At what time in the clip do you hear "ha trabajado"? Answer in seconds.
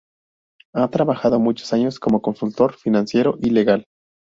0.73-1.39